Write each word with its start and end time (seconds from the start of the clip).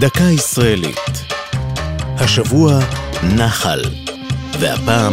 דקה 0.00 0.24
ישראלית. 0.24 1.24
השבוע 2.18 2.78
נחל, 3.36 3.80
והפעם 4.60 5.12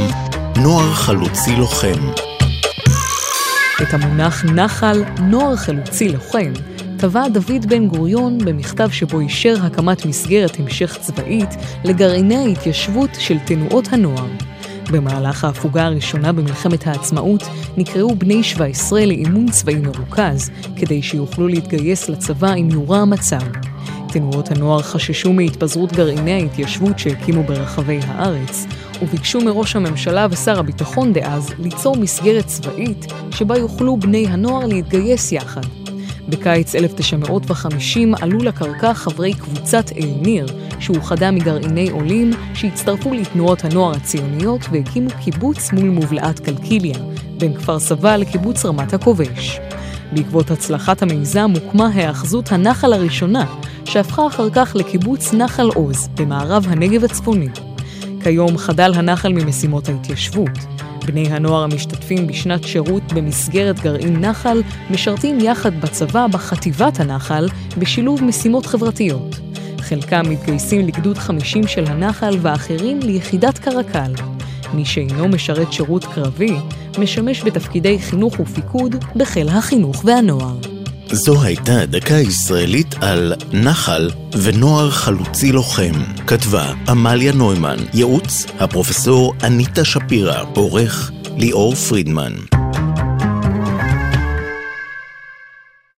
נוער 0.58 0.94
חלוצי 0.94 1.56
לוחם. 1.56 2.12
את 3.82 3.94
המונח 3.94 4.46
נחל, 4.46 5.04
נוער 5.20 5.56
חלוצי 5.56 6.10
לוחם, 6.10 6.54
טבע 6.98 7.28
דוד 7.28 7.66
בן 7.68 7.88
גוריון 7.88 8.38
במכתב 8.38 8.90
שבו 8.92 9.20
אישר 9.20 9.56
הקמת 9.62 10.06
מסגרת 10.06 10.60
המשך 10.60 10.98
צבאית 11.02 11.50
לגרעיני 11.84 12.38
ההתיישבות 12.38 13.10
של 13.20 13.40
תנועות 13.40 13.88
הנוער. 13.92 14.28
במהלך 14.92 15.44
ההפוגה 15.44 15.86
הראשונה 15.86 16.32
במלחמת 16.32 16.88
העצמאות 16.88 17.44
נקראו 17.78 18.16
בני 18.16 18.44
17 18.44 19.06
לאימון 19.06 19.52
צבאי 19.52 19.76
מרוכז, 19.76 20.52
כדי 20.76 21.02
שיוכלו 21.02 21.48
להתגייס 21.48 22.10
לצבא 22.10 22.54
אם 22.54 22.70
יורע 22.72 22.98
המצב. 22.98 23.73
תנועות 24.14 24.52
הנוער 24.52 24.82
חששו 24.82 25.34
מהתפזרות 25.34 25.94
גרעיני 25.94 26.34
ההתיישבות 26.34 27.00
שהקימו 27.00 27.44
ברחבי 27.44 28.00
הארץ, 28.08 28.66
וביקשו 29.02 29.42
מראש 29.42 29.76
הממשלה 29.76 30.28
ושר 30.30 30.60
הביטחון 30.60 31.14
דאז 31.14 31.50
ליצור 31.60 31.98
מסגרת 31.98 32.46
צבאית 32.46 33.06
שבה 33.32 33.58
יוכלו 33.58 33.98
בני 33.98 34.28
הנוער 34.28 34.66
להתגייס 34.66 35.32
יחד. 35.32 35.62
בקיץ 36.30 36.76
1950 36.76 38.16
עלו 38.22 38.38
לקרקע 38.40 38.94
חברי 38.94 39.34
קבוצת 39.34 39.92
אל-ניר, 39.98 40.46
שאוחדה 40.80 41.32
מגרעיני 41.32 41.90
עולים 41.90 42.32
שהצטרפו 42.54 43.14
לתנועות 43.14 43.66
הנוער 43.66 43.92
הציוניות 43.92 44.62
והקימו 44.72 45.10
קיבוץ 45.24 45.72
מול 45.72 45.90
מובלעת 45.90 46.40
קלקיליה, 46.40 46.98
בין 47.38 47.54
כפר 47.54 47.80
סבא 47.80 48.16
לקיבוץ 48.16 48.66
רמת 48.66 48.94
הכובש. 48.94 49.60
בעקבות 50.12 50.52
הצלחת 50.52 51.02
המיזם 51.02 51.52
הוקמה 51.54 51.90
היאחזות 51.96 52.52
הנחל 52.52 52.94
הראשונה, 52.94 53.46
שהפכה 53.86 54.28
אחר 54.28 54.50
כך 54.50 54.76
לקיבוץ 54.76 55.34
נחל 55.34 55.70
עוז, 55.76 56.10
במערב 56.16 56.66
הנגב 56.70 57.04
הצפוני. 57.04 57.48
כיום 58.24 58.58
חדל 58.58 58.92
הנחל 58.96 59.34
ממשימות 59.34 59.90
ההתיישבות. 59.90 60.50
בני 61.06 61.28
הנוער 61.28 61.64
המשתתפים 61.64 62.28
בשנת 62.28 62.64
שירות 62.64 63.14
במסגרת 63.14 63.80
גרעין 63.80 64.26
נחל 64.26 64.62
משרתים 64.90 65.40
יחד 65.40 65.82
בצבא 65.82 66.28
בחטיבת 66.28 67.00
הנחל 67.00 67.48
בשילוב 67.78 68.24
משימות 68.24 68.66
חברתיות. 68.66 69.40
חלקם 69.80 70.22
מתגייסים 70.30 70.88
לגדוד 70.88 71.18
50 71.18 71.68
של 71.68 71.86
הנחל 71.88 72.38
ואחרים 72.42 73.00
ליחידת 73.00 73.58
קרקל. 73.58 74.14
מי 74.74 74.86
שאינו 74.86 75.28
משרת 75.28 75.74
שירות 75.74 76.06
קרבי, 76.06 76.56
משמש 77.00 77.44
בתפקידי 77.44 78.00
חינוך 78.00 78.40
ופיקוד 78.40 78.96
בחיל 79.16 79.50
החינוך 79.50 80.02
והנוער. 80.06 80.73
זו 81.12 81.44
הייתה 81.44 81.86
דקה 81.86 82.14
ישראלית 82.14 82.96
על 83.02 83.34
נחל 83.54 84.10
ונוער 84.42 84.90
חלוצי 84.92 85.52
לוחם. 85.52 85.94
כתבה 86.28 86.74
עמליה 86.88 87.32
נוימן, 87.32 87.78
ייעוץ 87.94 88.46
הפרופסור 88.60 89.34
אניטה 89.44 89.86
שפירא, 89.86 90.44
עורך 90.54 91.12
ליאור 91.38 91.76
פרידמן. 91.76 92.34